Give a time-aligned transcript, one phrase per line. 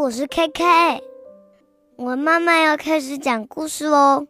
[0.00, 1.02] 我是 KK，
[1.96, 4.28] 我慢慢要开始讲故事喽，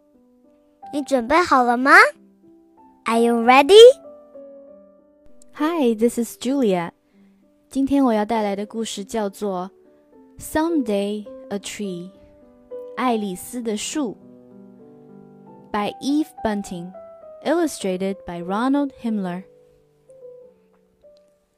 [0.94, 1.92] 你准备好了吗
[3.04, 3.76] ？Are you ready?
[5.52, 6.92] Hi, this is Julia。
[7.68, 9.70] 今天我要带来的故事叫做
[10.42, 12.10] 《Someday a Tree》，
[12.96, 14.16] 爱丽丝的树
[15.70, 16.90] ，by Eve Bunting。
[17.44, 19.44] illustrated by Ronald Himler.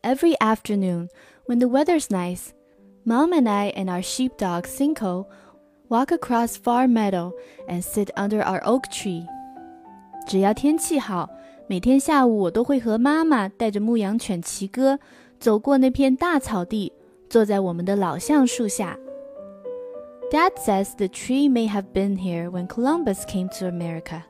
[0.02, 1.08] Every afternoon,
[1.46, 2.52] when the weather's nice,
[3.03, 5.27] Mom and I and our sheepdog Cinco
[5.89, 7.33] walk across Far Meadow
[7.67, 9.27] and sit under our oak tree.
[10.27, 11.29] 只要天气好，
[11.67, 14.97] 每天下午我都会和妈妈带着牧羊犬奇哥
[15.39, 16.91] 走过那片大草地，
[17.29, 18.97] 坐在我们的老橡树下。
[20.31, 24.23] Dad says the tree may have been here when Columbus came to America.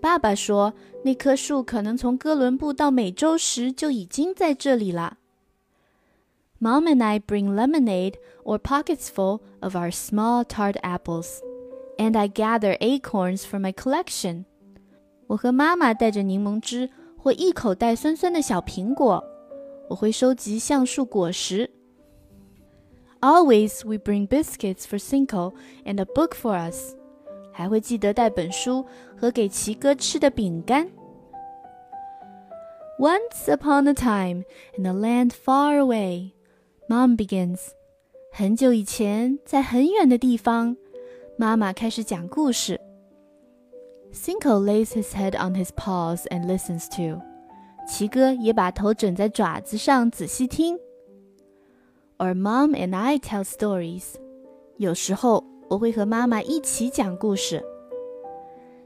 [0.00, 5.18] 爸爸说，那棵树可能从哥伦布到美洲时就已经在这里了。
[6.64, 11.40] Mom and I bring lemonade or pockets full of our small tart apples,
[11.98, 14.44] and I gather acorns for my collection.
[15.26, 19.24] 我和妈妈带着柠檬汁或一口袋酸酸的小苹果，
[19.88, 21.70] 我会收集橡树果实。
[23.20, 25.52] Always we bring biscuits for Cinco
[25.84, 26.94] and a book for us.
[27.52, 28.84] 还会记得带本书
[29.16, 30.88] 和给奇哥吃的饼干。
[32.98, 34.44] Once upon a time,
[34.76, 36.32] in a land far away,
[36.88, 37.60] Mom begins.
[38.32, 40.76] 很久以前，在很远的地方，
[41.36, 42.80] 妈妈开始讲故事。
[44.12, 47.20] Cinco lays his head on his paws and listens to.
[47.86, 50.78] 奇哥也把头枕在爪子上，仔细听。
[52.18, 54.14] Or Mom and I tell stories.
[54.76, 57.64] 有时候我会和妈妈一起讲故事。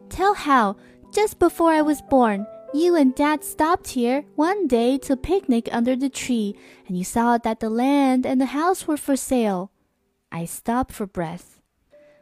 [0.09, 0.77] Tell how,
[1.11, 5.97] just before I was born, you and Dad stopped here one day to picnic under
[5.97, 6.57] the tree,
[6.89, 9.71] and you saw that the land and the house were for sale.
[10.31, 11.61] I stopped for breath.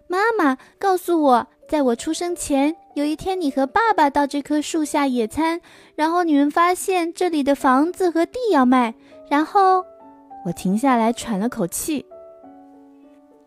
[0.08, 5.60] 妈妈告诉我，在我出生前，有一天你和爸爸到这棵树下野餐，
[5.94, 8.94] 然后你们发现这里的房子和地要卖，
[9.30, 9.84] 然后
[10.44, 12.04] 我停下来喘了口气。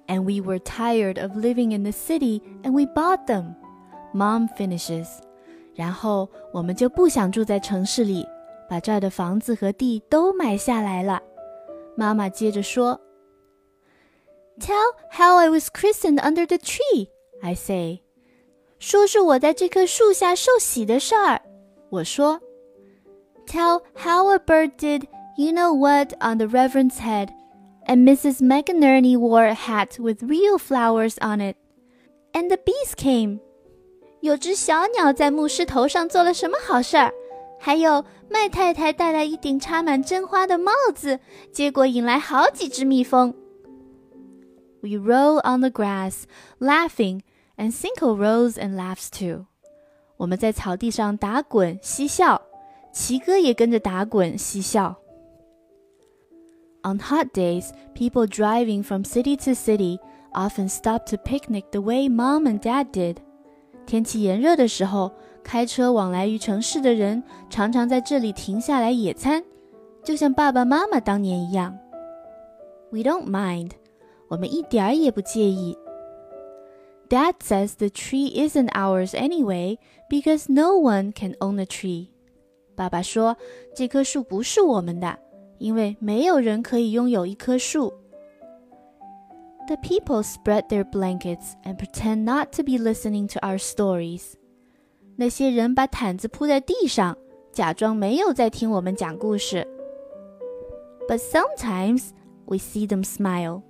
[0.07, 3.55] and we were tired of living in the city and we bought them.
[4.13, 5.07] Mom finishes.
[5.79, 8.25] 然后我们就不想住在城市里，
[8.69, 11.21] 把这儿的房子和地都买下来了。
[11.97, 12.99] 妈妈接着说：“
[14.59, 17.09] Tell how I was christened under the tree,”
[17.41, 18.01] I say.
[18.79, 21.41] 说是我在这棵树下受洗的事儿。
[21.89, 22.39] 我说：“
[23.47, 27.29] Tell how a bird did you know what on the Reverend's head
[27.87, 28.41] and Mrs.
[28.41, 31.55] McInerney wore a hat with real flowers on it.
[32.33, 33.39] And the bees came.
[34.20, 37.12] 有只小鸟在牧师头上做了什么好事儿？
[37.58, 41.18] 还有麦太太戴了一顶插满真花的帽子，
[41.52, 43.34] 结果引来好几只蜜蜂。
[44.82, 46.24] We roll on the grass,
[46.58, 47.20] laughing,
[47.56, 49.46] and Cinco rolls and laughs too.
[50.16, 52.40] 我们在草地上打滚嬉笑，
[52.92, 54.96] 奇哥也跟着打滚嬉笑。
[56.82, 59.98] on hot days, people driving from city to city
[60.32, 63.16] often stop to picnic the way mom and dad did.
[63.86, 65.10] 天气炎热的时候，
[65.42, 69.44] 开车往来于城市的人常常在这里停下来野餐，
[70.04, 71.76] 就像爸爸妈妈当年一样。
[72.90, 73.70] We don't mind，
[74.28, 75.76] 我们一点儿也不介意。
[77.08, 82.08] Dad says the tree isn't ours anyway because no one can own a tree.
[82.76, 83.36] 爸爸说
[83.74, 85.18] 这棵树不是我们的。
[85.60, 87.92] 因为没有人可以拥有一棵树。
[89.69, 94.33] The people spread their blankets and pretend not to be listening to our stories.
[95.15, 97.17] 那些人把毯子铺在地上，
[97.51, 99.67] 假装没有在听我们讲故事。
[101.07, 102.09] But sometimes
[102.45, 103.61] we see them smile.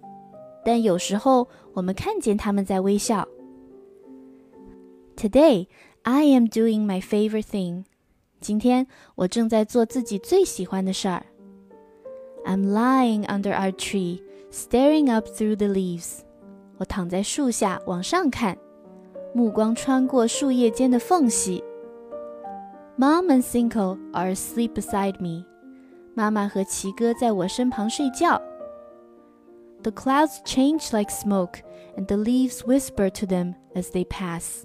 [0.66, 3.28] 但有时候我们看见他们在微笑。
[5.16, 5.68] Today
[6.02, 7.86] I am doing my favorite thing.
[8.42, 11.26] 今天我正在做自己最喜欢的事儿。
[12.46, 16.21] I'm lying under our tree, Staring up through the leaves.
[16.79, 18.57] 我躺在树下往上看，
[19.35, 21.63] 目光穿过树叶间的缝隙。
[22.99, 25.45] Mom and Cinco are asleep beside me.
[26.15, 28.41] 妈妈和奇哥在我身旁睡觉。
[29.83, 31.61] The clouds change like smoke,
[31.97, 34.65] and the leaves whisper to them as they pass.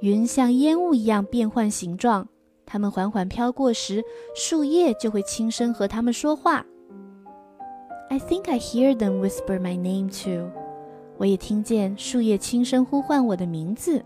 [0.00, 2.28] 云像烟雾一样变换形状，
[2.64, 4.02] 它们缓缓飘过时，
[4.34, 6.64] 树叶就会轻声和它们说话。
[8.09, 10.51] I think I hear them whisper my name too.
[11.17, 14.03] 我也听见树叶轻声呼唤我的名字。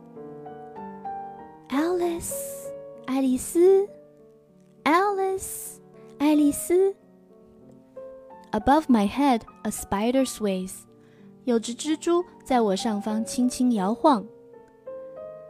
[1.70, 2.34] Alice，
[3.06, 3.88] 爱丽丝，
[4.84, 5.78] Alice，
[6.18, 6.96] 爱丽丝。
[8.52, 10.74] Above my head, a spider sways.
[11.46, 14.26] 有只蜘蛛在我上方轻轻摇晃。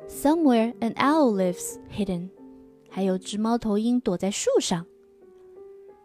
[0.07, 2.29] Somewhere an owl lives hidden，
[2.89, 4.85] 还有只猫头鹰躲在树上。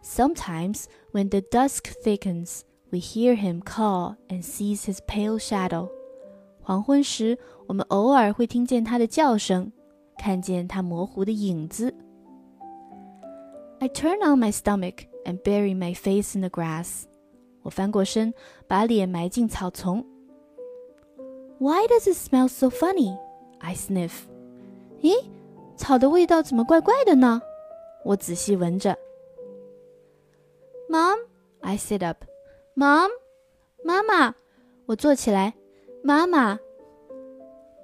[0.01, 5.89] Sometimes when the dusk thickens, we hear him call and sees his pale shadow。
[6.61, 7.37] 黄昏时，
[7.67, 9.71] 我们偶尔会听见他的叫声，
[10.17, 11.93] 看见他模糊的影子。
[13.79, 17.03] I turn on my stomach and bury my face in the grass。
[17.63, 18.33] 我翻过身，
[18.67, 20.05] 把脸埋进草丛。
[21.57, 23.17] Why does it smell so funny?
[23.59, 24.11] I sniff。
[25.01, 25.13] 咦，
[25.75, 27.41] 草的味道怎么怪怪的呢？
[28.03, 28.97] 我仔细闻着。
[30.89, 31.17] Mom,
[31.61, 32.23] I sit up.
[32.75, 33.09] Mom，
[33.83, 34.35] 妈妈，
[34.85, 35.53] 我坐起来。
[36.03, 36.59] 妈妈。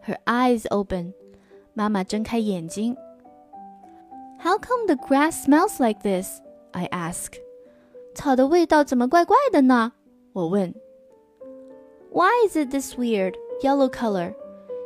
[0.06, 1.14] Her eyes open.
[1.74, 2.96] 妈妈睁开眼睛。
[4.44, 6.42] How come the grass smells like this?
[6.72, 7.34] I ask.
[8.14, 9.94] 草的味道怎么怪怪的呢？
[10.34, 10.74] 我问。
[12.12, 14.34] Why is it this weird yellow color?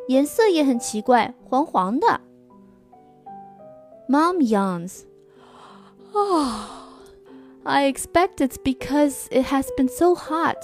[0.07, 2.21] 颜色也很奇怪，黄黄的。
[4.07, 5.05] Mom yawns.
[6.13, 6.78] Oh,
[7.69, 10.57] I expect it's because it has been so hot.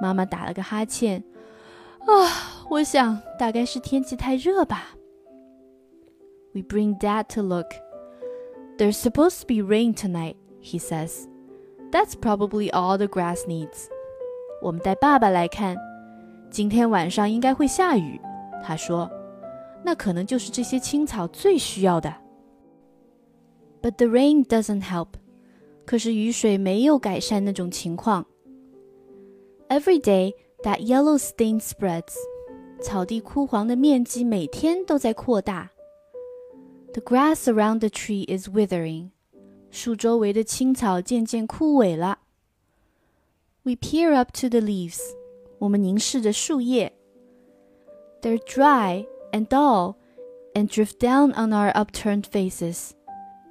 [0.00, 1.24] 妈妈打了个哈欠。
[2.00, 4.94] 啊，我想大概是天气太热吧。
[6.54, 7.66] We bring Dad to look.
[8.78, 11.26] There's supposed to be rain tonight, he says.
[11.90, 13.88] That's probably all the grass needs.
[14.62, 15.76] 我们带爸爸来看，
[16.50, 18.20] 今天晚上应该会下雨。
[18.62, 22.14] 他说：“那可能就是这些青草最需要的。”
[23.82, 25.08] But the rain doesn't help.
[25.84, 28.26] 可是雨水没有改善那种情况。
[29.68, 32.14] Every day that yellow stain spreads.
[32.80, 35.70] 草地枯黄的面积每天都在扩大。
[36.92, 39.10] The grass around the tree is withering.
[39.70, 42.20] 树周围的青草渐渐枯萎了。
[43.62, 45.00] We peer up to the leaves.
[45.58, 46.92] 我们凝视着树叶。
[48.22, 49.96] They're dry and dull
[50.54, 52.92] and drift down on our upturned faces.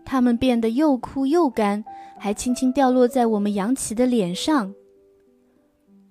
[0.06, 1.84] 它们变得又枯又干，
[2.18, 4.74] 还轻轻掉落在我们扬起的脸上。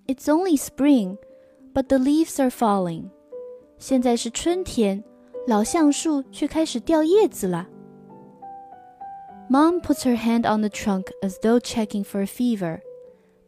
[0.06, 1.16] It's only spring,
[1.74, 3.10] but the leaves are falling.
[3.78, 5.02] 现在是春天，
[5.46, 7.68] 老橡树却开始掉叶子了。
[9.48, 12.80] Mom puts her hand on the trunk as though checking for a fever.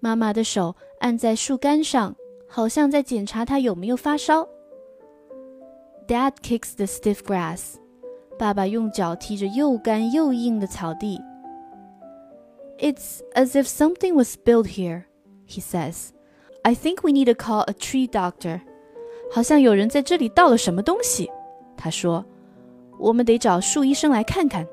[0.01, 2.15] 妈妈的手按在树干上，
[2.49, 4.49] 好像在检查它有没有发烧。
[6.07, 7.75] Dad kicks the stiff grass.
[8.39, 11.21] 爸爸用脚踢着又干又硬的草地。
[12.79, 15.05] It's as if something was spilled here,
[15.49, 16.11] he says.
[16.63, 18.61] I think we need to call a tree doctor.
[19.33, 21.31] 好像有人在这里倒了什么东西。
[21.77, 24.67] 他说：“我们得找树医生来看看。”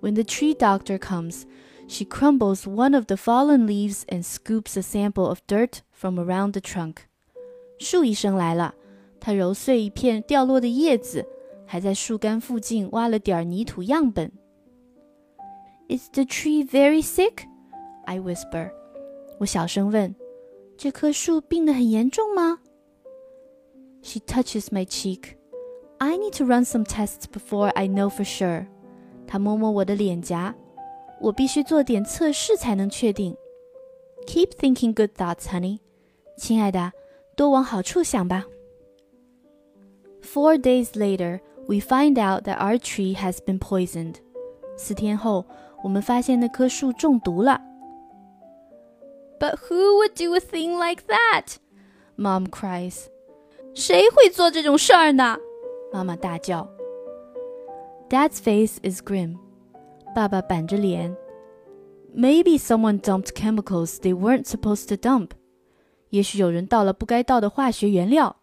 [0.00, 1.44] When the tree doctor comes,
[1.88, 6.52] she crumbles one of the fallen leaves and scoops a sample of dirt from around
[6.52, 6.96] the trunk.
[7.78, 8.74] 树医生来了，
[9.18, 11.26] 他揉碎一片掉落的叶子，
[11.68, 14.30] 还在树干附近挖了点泥土样本。
[15.88, 17.44] Is the tree very sick?
[18.04, 18.70] I whisper.
[19.38, 20.14] 我小声问：“
[20.76, 22.58] 这棵树病得很严重吗？”
[24.02, 25.36] She touches my cheek.
[25.98, 28.66] I need to run some tests before I know for sure.
[29.26, 30.54] 他摸摸我的脸颊，
[31.20, 33.34] 我必须做点测试才能确定。
[34.26, 35.78] Keep thinking good thoughts, honey.
[36.36, 36.92] 亲爱的，
[37.36, 38.44] 多往好处想吧。
[40.22, 44.16] Four days later, we find out that our tree has been poisoned.
[44.76, 45.46] 四天后，
[45.82, 47.60] 我们发现那棵树中毒了。
[49.38, 51.56] But who would do a thing like that?
[52.16, 53.06] Mom cries.
[53.74, 55.38] 谁会做这种事儿呢？
[55.92, 56.68] 妈妈大叫。
[58.08, 59.38] Dad's face is grim.
[60.14, 61.16] 爸爸板着脸。
[62.14, 65.30] Maybe someone dumped chemicals they weren't supposed to dump.
[66.10, 68.36] 也许有人倒了不该倒的化学原料。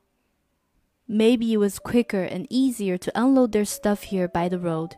[1.07, 4.91] Maybe it was quicker and easier to unload their stuff here by the road.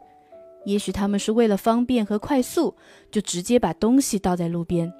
[0.65, 2.75] 也许他们是为了方便和快速，
[3.11, 4.93] 就直接把东西倒在路边。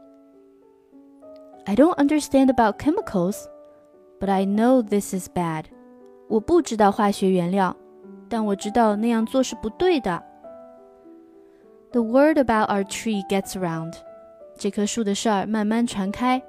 [1.66, 3.46] I don't understand about chemicals,
[4.20, 5.66] but I know this is bad.
[6.28, 7.76] 我不知道化学原料。
[8.30, 10.24] 但我知道那样做是不对的。
[11.92, 13.94] The word about our tree gets around，
[14.58, 16.42] 这棵树的事儿慢慢传开。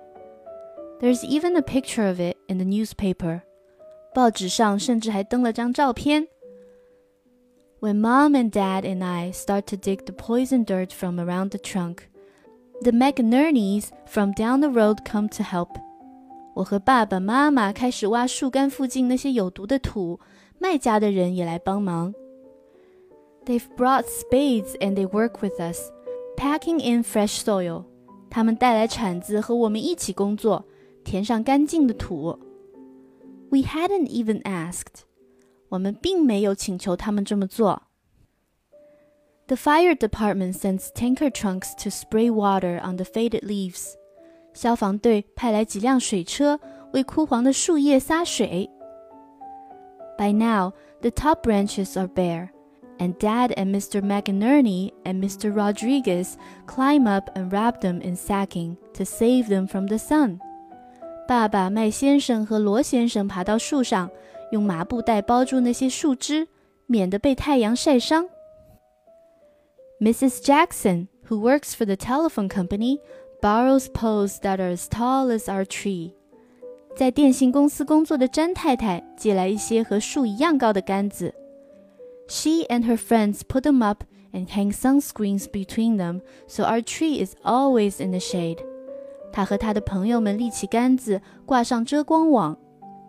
[0.98, 3.42] There's even a picture of it in the newspaper，
[4.13, 6.27] 报纸上甚至还登了张照片。
[7.79, 11.99] When mom and dad and I start to dig the poison dirt from around the trunk,
[12.81, 15.69] the McInerneys from down the road come to help.
[16.55, 20.19] 我和爸爸妈妈开始挖树干附近那些有毒的土，
[20.57, 22.13] 卖家的人也来帮忙。
[23.45, 25.89] They've brought spades and they work with us,
[26.35, 27.85] packing in fresh soil.
[28.29, 30.65] 他们带来铲子和我们一起工作，
[31.05, 32.37] 填上干净的土。
[33.50, 35.02] We hadn't even asked，
[35.68, 37.82] 我们并没有请求他们这么做。
[39.46, 43.94] The fire department sends tanker trucks to spray water on the faded leaves。
[44.54, 46.58] 消防队派来几辆水车
[46.92, 48.70] 为枯黄的树叶洒水。
[50.16, 52.50] By now, the top branches are bare,
[52.98, 54.00] and Dad and Mr.
[54.00, 55.54] McInerney and Mr.
[55.54, 56.36] Rodriguez
[56.66, 60.38] climb up and wrap them in sacking to save them from the sun.
[61.28, 64.10] 爸爸麦先生和罗先生爬到树上，
[64.52, 66.46] 用麻布袋包住那些树枝，
[66.86, 68.26] 免得被太阳晒伤。
[70.00, 70.42] Mrs.
[70.42, 72.98] Jackson, who works for the telephone company,
[73.40, 76.12] borrows poles that are as tall as our tree.
[76.94, 81.34] 在电信公司工作的詹太太借来一些和树一样高的杆子。
[82.28, 87.34] She and her friends put them up and hang sunscreens between them, so our tree is
[87.42, 88.58] always in the shade.
[89.31, 92.57] 他和他的朋友们立起杆子，挂上遮光网，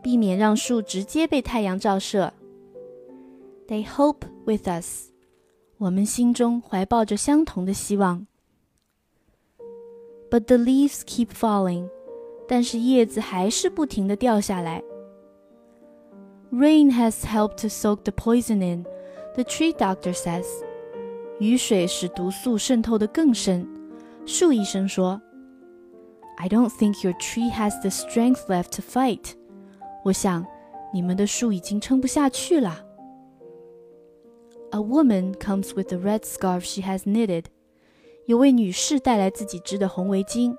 [0.03, 2.33] 避免让树直接被太阳照射。
[3.67, 5.11] They hope with us，
[5.79, 8.27] 我们心中怀抱着相同的希望。
[10.31, 11.89] But the leaves keep falling，
[12.47, 14.83] 但是叶子还是不停地掉下来。
[16.53, 20.47] Rain has helped to soak the poison in，the tree doctor says。
[21.39, 23.67] 雨水使毒素渗透得更深，
[24.27, 25.21] 树医生说。
[26.40, 29.34] I don't think your tree has the strength left to fight.
[30.04, 30.46] 我想
[30.94, 32.86] 你们的树已经撑不下去了。
[34.72, 37.46] A woman comes with a red scarf she has knitted.
[38.26, 40.56] 有位女士带来自己织的红围巾。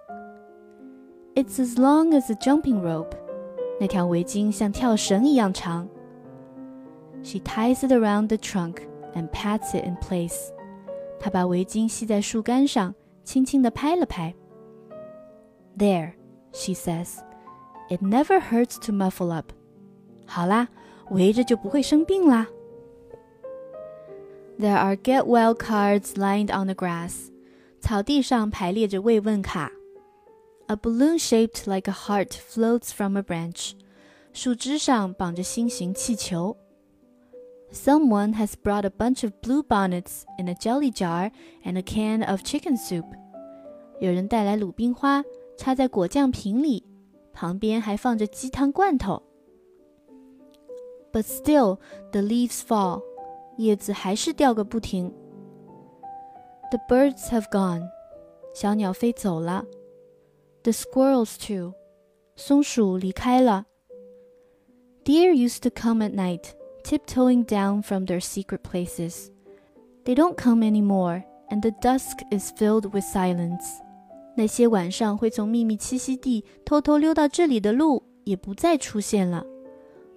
[1.34, 3.16] It's as long as a jumping rope.
[3.78, 5.86] 那条围巾像跳绳一样长。
[7.22, 8.76] She ties it around the trunk
[9.14, 10.50] and pats it in place.
[11.20, 12.94] 她把围巾系在树干上，
[13.24, 14.34] 轻轻地拍了拍。
[15.76, 16.12] there,
[16.52, 17.18] she says.
[17.88, 19.52] It never hurts to muffle up.
[20.26, 20.68] 好啦，
[21.10, 22.48] 围着就不会生病啦。
[24.58, 27.30] There are get well cards lined on the grass.
[27.80, 29.70] 草地上排列着慰问卡。
[30.66, 33.72] A balloon shaped like a heart floats from a branch.
[34.32, 36.56] 树枝上绑着心形气球。
[37.72, 41.30] Someone has brought a bunch of blue bonnets in a jelly jar
[41.64, 43.04] and a can of chicken soup.
[44.00, 45.22] 有人带来鲁冰花。
[45.60, 46.84] 插在果酱瓶里，
[47.32, 49.22] 旁边还放着鸡汤罐头。
[51.12, 51.78] But still,
[52.12, 53.02] the leaves fall，
[53.56, 55.12] 叶子还是掉个不停。
[56.70, 57.88] The birds have gone，
[58.54, 59.64] 小鸟飞走了。
[60.62, 61.74] The squirrels too，
[62.34, 63.66] 松鼠离开了。
[65.04, 66.50] Deer used to come at night,
[66.82, 69.30] tiptoeing down from their secret places.
[70.04, 73.64] They don't come anymore, and the dusk is filled with silence.
[74.35, 79.45] 那些晚上会从秘密栖息地偷偷溜到这里的鹿也不再出现了，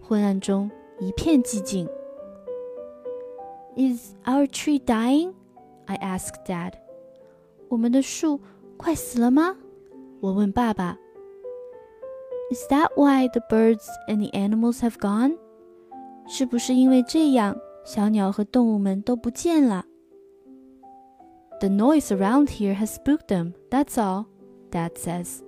[0.01, 1.89] 昏暗中一片寂静。
[3.77, 5.33] Is our tree dying?
[5.87, 6.75] I asked Dad.
[7.69, 8.41] 我们的树
[8.77, 9.57] 快死了吗？
[10.21, 10.97] 我问爸爸。
[12.53, 15.37] Is that why the birds and the animals have gone?
[16.29, 19.85] 是不是因为这样，小鸟和动物们都不见了
[21.59, 23.55] ？the noise around here has spooked them.
[23.74, 24.26] That's all,
[24.72, 25.40] Dad says.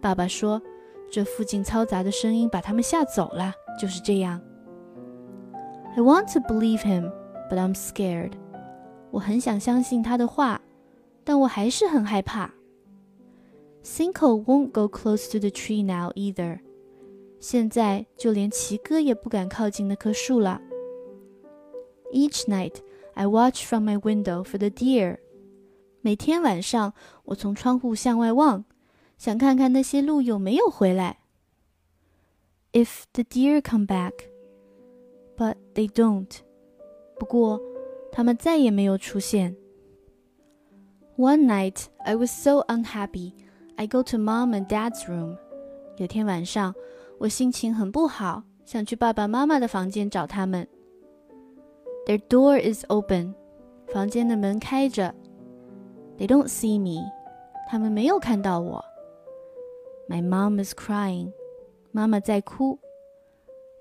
[0.00, 0.60] 爸爸说，
[1.10, 4.40] 这附近嘈杂的声音把他们吓走了，就是这样。
[5.96, 7.12] I want to believe him,
[7.50, 8.32] but I'm scared.
[9.10, 10.60] 我很想相信他的话，
[11.24, 12.54] 但我还是很害怕。
[13.82, 16.60] Cinco won't go close to the tree now either.
[17.40, 20.60] 现在就连奇哥也不敢靠近那棵树了。
[22.12, 22.76] Each night,
[23.14, 25.18] I watch from my window for the deer
[26.04, 28.64] 每天晚上，我从窗户向外望，
[29.18, 31.18] 想看看那些鹿有没有回来。
[32.72, 34.12] If the deer come back,
[35.36, 36.30] but they don't。
[37.18, 37.60] 不过，
[38.10, 39.56] 他们再也没有出现。
[41.16, 43.34] One night, I was so unhappy.
[43.76, 45.36] I go to mom and dad's room.
[45.98, 46.74] 有天晚上，
[47.18, 50.66] 我心情很不好，想去爸爸妈妈的房间找他们。
[52.06, 53.34] Their door is open.
[53.92, 55.14] 房间的门开着。
[56.18, 57.00] they don't see me.
[57.68, 58.84] 他们没有看到我。
[60.08, 61.32] My mom is crying.
[61.92, 62.78] 妈妈在哭。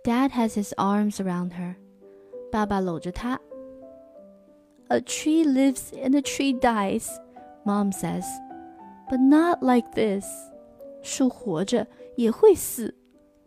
[0.03, 1.75] Dad has his arms around her.
[2.51, 3.39] 爸爸搂着她。
[4.87, 7.07] A tree lives and a tree dies,
[7.63, 8.25] Mom says.
[9.09, 10.25] But not like this.
[11.01, 12.95] 树活着也会死，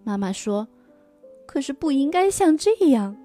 [0.04, 0.68] 妈妈说。
[1.46, 3.16] 可是不应该像这样。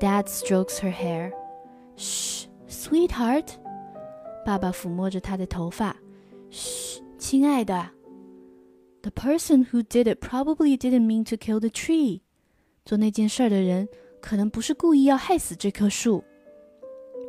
[0.00, 1.32] Dad strokes her hair.
[1.96, 3.48] Shh, sweetheart.
[4.47, 5.93] 爸爸抚摸着她的头发，
[6.49, 7.89] 嘘，亲爱的。
[9.01, 12.21] The person who did it probably didn't mean to kill the tree.
[12.85, 13.89] 做那件事的人
[14.21, 16.23] 可能不是故意要害死这棵树。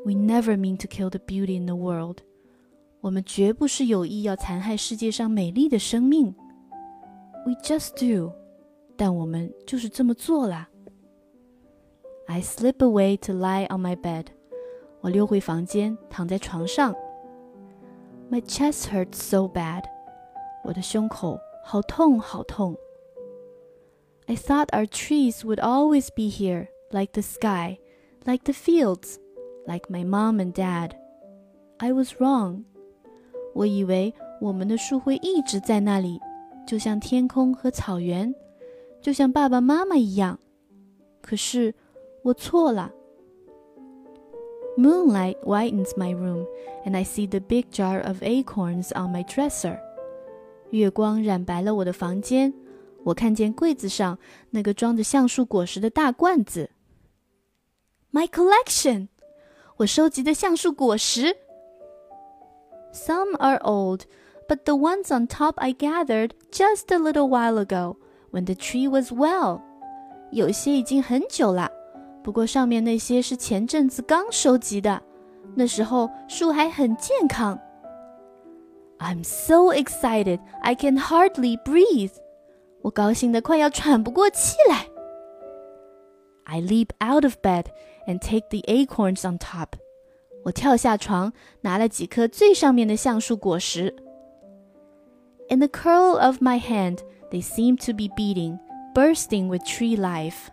[0.04, 2.18] We never mean to kill the beauty in the world.
[3.00, 6.32] 我们绝不是有意要残害世界上美丽的生命。
[7.44, 8.32] We just do.
[8.96, 10.68] 但我们就是这么做啦。
[12.28, 14.26] I slip away to lie on my bed.
[15.00, 16.94] 我溜回房间，躺在床上。
[18.29, 19.83] My chest hurts so bad.
[20.63, 22.75] 我的胸口好痛，好痛。
[24.25, 27.79] I thought our trees would always be here, like the sky,
[28.23, 29.17] like the fields,
[29.65, 30.91] like my mom and dad.
[31.77, 32.63] I was wrong.
[33.53, 36.19] 我以为我们的树会一直在那里，
[36.65, 38.33] 就像天空和草原，
[39.01, 40.39] 就像爸爸妈妈一样。
[41.21, 41.75] 可是
[42.23, 42.91] 我错了。
[44.77, 46.47] Moonlight whitens my room,
[46.83, 49.79] and I see the big jar of acorns on my dresser.
[50.71, 52.53] 月光染白了我的房间，
[53.03, 54.17] 我看见柜子上
[54.49, 56.71] 那个装着橡树果实的大罐子。
[58.11, 59.09] My collection，
[59.77, 61.37] 我收集的橡树果实。
[62.91, 64.01] Some are old,
[64.47, 67.97] but the ones on top I gathered just a little while ago,
[68.31, 69.61] when the tree was well.
[70.31, 71.71] 有些已经很久了，
[72.27, 75.01] 不过上面那些是前阵子刚收集的，
[75.55, 77.59] 那时候树还很健康。
[78.99, 82.13] I'm so excited I can hardly breathe.
[82.81, 84.87] 我高兴得快要喘不过气来。
[86.45, 87.65] I leap out of bed
[88.07, 89.69] and take the acorns on top.
[90.43, 93.95] 我跳下床，拿了几颗最上面的橡树果实。
[95.49, 96.99] In the curl of my hand,
[97.31, 98.59] they seem to be beating,
[98.93, 100.49] bursting with tree life.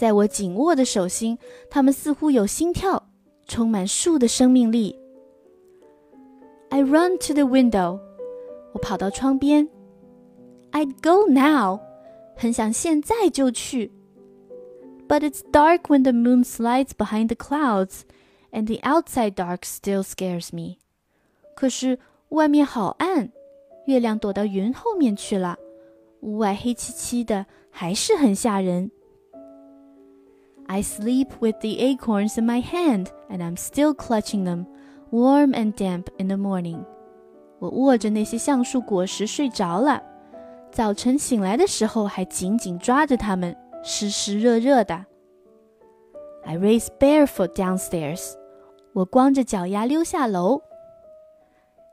[0.00, 1.36] 在我紧握的手心，
[1.68, 3.10] 它们似乎有心跳，
[3.46, 4.98] 充满树的生命力。
[6.70, 8.00] I run to the window.
[8.72, 9.68] 我跑到窗边。
[10.72, 11.80] I'd go now.
[12.34, 13.92] 很想现在就去。
[15.06, 18.04] But it's dark when the moon slides behind the clouds,
[18.52, 20.78] and the outside dark still scares me.
[21.54, 21.98] 可是
[22.30, 23.32] 外面好暗，
[23.84, 25.58] 月亮躲到云后面去了，
[26.20, 28.90] 屋外黑漆漆的，还是很吓人。
[30.69, 34.65] I sleep with the acorns in my hand, and I'm still clutching them
[35.11, 36.83] warm and damp in the morning.
[37.59, 40.01] 我握着那些橡树果实睡着了，
[40.71, 45.05] 早晨醒来的时候还紧紧抓着它们，湿湿热热的。
[46.43, 48.33] I race barefoot downstairs.
[48.93, 50.61] 我光着脚丫溜下楼。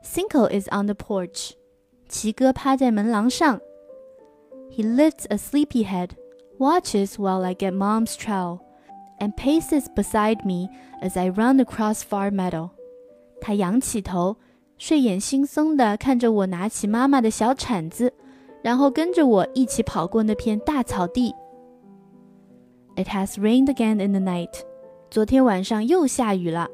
[0.03, 1.53] Cinco is on the porch.
[2.09, 3.59] 奇哥趴在门廊上。
[4.69, 6.11] He lifts a sleepy head,
[6.59, 8.59] watches while I get Mom's trowel,
[9.19, 10.69] and paces beside me
[11.01, 12.71] as I run across Far Meadow.
[13.39, 14.37] 他仰起头，
[14.77, 18.13] 睡眼惺忪地看着我拿起妈妈的小铲子，
[18.61, 21.33] 然后跟着我一起跑过那片大草地。
[22.95, 24.61] It has rained again in the night。
[25.09, 26.69] 昨天晚上又下雨了。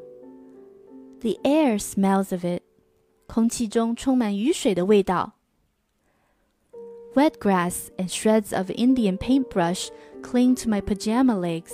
[1.21, 2.61] The air smells of it。
[3.27, 5.33] 空气中充满雨水的味道。
[7.13, 9.89] Wet grass and shreds of Indian paintbrush
[10.21, 11.71] cling to my pajama legs。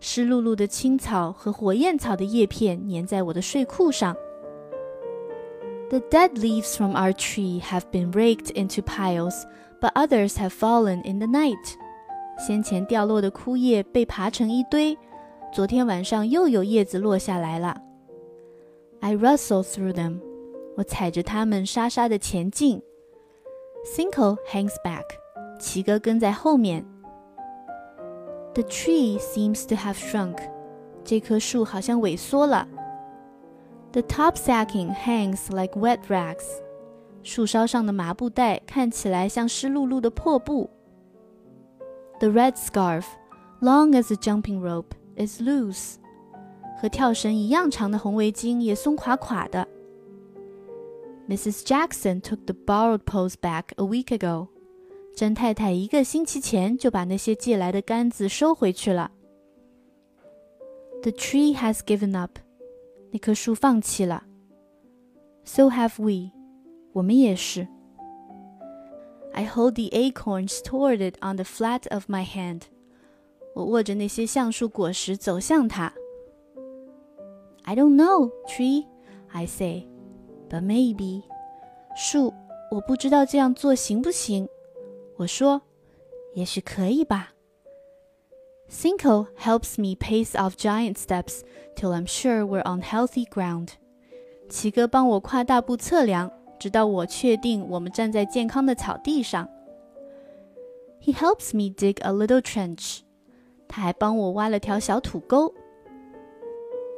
[0.00, 4.16] 湿漉漉的青草和火焰草的叶片粘在我的睡裤上。
[5.90, 9.44] The dead leaves from our tree have been raked into piles,
[9.80, 11.56] but others have fallen in the night.
[12.38, 14.96] 先前掉落的枯叶被爬成一堆，
[15.52, 17.80] 昨天晚上又有叶子落下来了。
[19.00, 20.20] I rustle through them.
[20.76, 22.82] 我踩着它们沙沙的前进。
[23.96, 25.04] Cinco hangs back.
[25.58, 26.84] 奇哥跟在后面。
[28.55, 30.37] the tree seems to have shrunk.
[31.03, 32.67] 这棵树好像萎缩了。
[33.91, 36.43] The top sacking hangs like wet rags.
[37.23, 40.69] 树梢上的麻布袋看起来像湿漉漉的破布。
[42.19, 43.05] The red scarf,
[43.61, 45.95] long as a jumping rope, is loose.
[46.79, 49.67] 和跳绳一样长的红围巾也松垮垮的。
[51.27, 51.63] Mrs.
[51.65, 54.49] Jackson took the borrowed poles back a week ago.
[55.17, 59.11] 甄太太一个星期前就把那些借来的杆子收回去了。
[61.01, 62.39] The tree has given up，
[63.11, 64.23] 那棵树放弃了。
[65.43, 66.31] So have we，
[66.93, 67.67] 我们也是。
[69.33, 72.61] I hold the acorns toward it on the flat of my hand，
[73.55, 75.93] 我握着那些橡树果实走向它。
[77.63, 81.23] I don't know, tree，I say，but maybe，
[81.95, 82.33] 树，
[82.71, 84.47] 我不知道这样做行不行。
[85.17, 87.33] 我说：“也许可以吧。”
[88.69, 91.41] Cinco helps me pace off giant steps
[91.75, 93.69] till I'm sure we're on healthy ground.
[94.49, 99.47] 奇哥帮我跨大步测量， 直到我确定我们站在健康的草地上。
[101.01, 103.01] He helps me dig a little trench。
[103.67, 105.53] 他还帮我挖了条小土沟。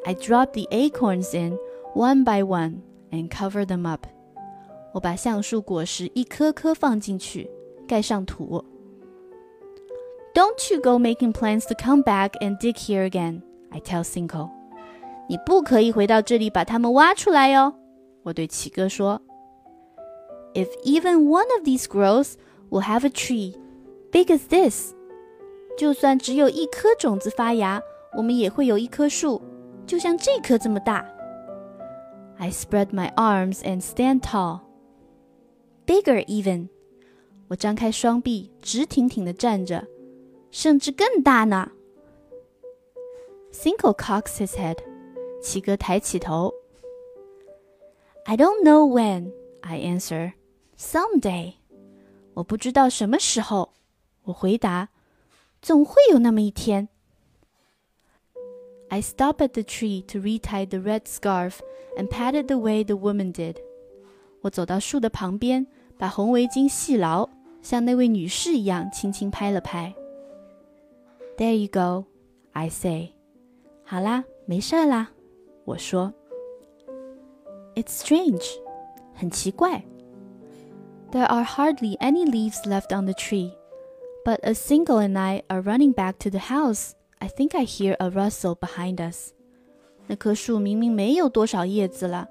[0.05, 1.57] I drop the acorns in
[1.95, 2.81] one by one
[3.11, 4.05] and cover them up。
[4.93, 7.49] 我把橡树果实一颗颗放进去，
[7.89, 8.63] 盖上土。
[10.33, 13.41] Don't you go making plans to come back and dig here again?
[13.71, 14.49] I tell Cinco。
[15.27, 17.73] 你不可以回到这里把它们挖出来哟。
[18.23, 19.21] 我对奇哥说。
[20.53, 22.33] If even one of these grows,
[22.69, 23.55] we'll have a tree
[24.11, 24.93] big as this。
[25.77, 27.81] 就算只有一颗种子发芽，
[28.15, 29.41] 我们也会有一棵树，
[29.85, 31.05] 就像这棵这么大。
[32.37, 34.61] I spread my arms and stand tall,
[35.85, 36.69] bigger even。
[37.49, 39.87] 我张开双臂，直挺挺地站着，
[40.51, 41.71] 甚至更大呢。
[43.51, 44.77] Cinco cocks his head，
[45.41, 46.53] 奇哥抬起头。
[48.25, 49.31] I don't know when,
[49.61, 50.33] I answer.
[50.77, 51.53] Someday，
[52.33, 53.73] 我不知道什么时候。
[54.23, 54.89] 我回答。
[55.61, 56.89] 总会有那么一天。
[58.89, 61.55] I stopped at the tree to retie the red scarf
[61.97, 63.55] and patted the way the woman did。
[64.41, 65.65] 我走到树的旁边，
[65.97, 67.27] 把红围巾系牢，
[67.62, 69.94] 像那位女士一样轻轻拍了拍。
[71.36, 72.06] There you go,
[72.52, 73.14] I say.
[73.84, 75.10] 好啦，没事啦，
[75.64, 76.12] 我说。
[77.74, 78.44] It's strange，
[79.14, 79.84] 很奇怪。
[81.10, 83.52] There are hardly any leaves left on the tree,
[84.24, 87.96] but as Cinco and I are running back to the house, I think I hear
[87.98, 89.32] a rustle behind us.
[90.06, 92.28] 那棵树明明没有多少叶子了，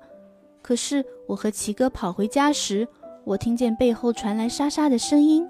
[0.62, 2.88] 可是我和奇哥跑回家时，
[3.30, 5.48] 我听见背后传来沙沙的声音。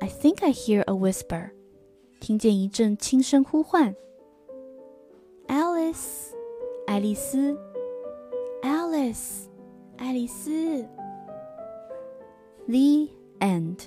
[0.00, 1.50] I think I hear a whisper，
[2.18, 3.94] 听见一阵轻声呼唤。
[5.46, 6.32] Alice，
[6.88, 7.56] 爱丽丝
[8.64, 9.44] ，Alice，
[9.96, 10.84] 爱丽丝。
[12.66, 13.08] The
[13.38, 13.82] end。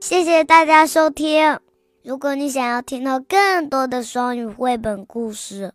[0.00, 1.58] 谢谢大家收听。
[2.04, 5.72] 如果你想要听到更多的双语绘本故事，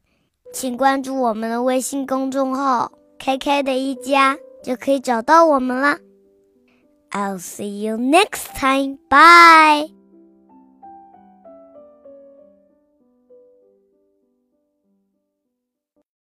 [0.53, 5.98] 请关注我们的微信公众号 “KK 的一家”，就可以找到我们了。
[7.10, 8.98] I'll see you next time.
[9.08, 9.97] Bye.